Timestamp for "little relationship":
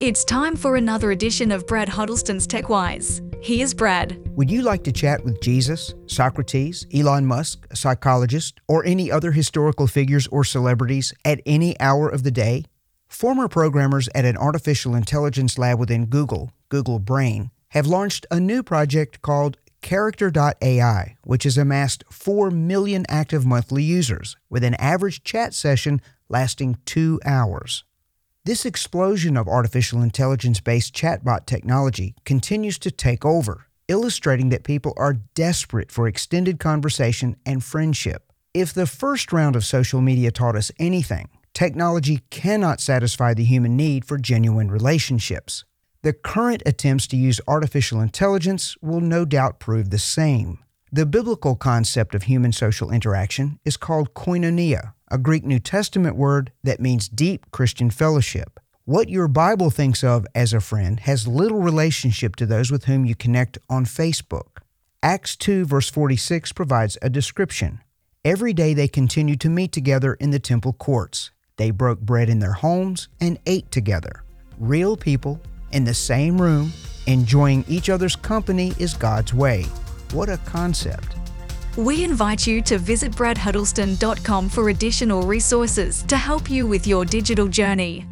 61.28-62.36